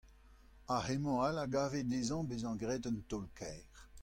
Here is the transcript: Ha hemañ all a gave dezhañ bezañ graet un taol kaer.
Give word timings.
Ha 0.69 0.77
hemañ 0.87 1.17
all 1.27 1.37
a 1.43 1.45
gave 1.57 1.79
dezhañ 1.91 2.23
bezañ 2.29 2.55
graet 2.63 2.85
un 2.91 2.97
taol 3.09 3.25
kaer. 3.39 3.65